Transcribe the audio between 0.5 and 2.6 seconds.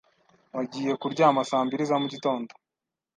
Wagiye kuryama saa mbiri za mugitondo?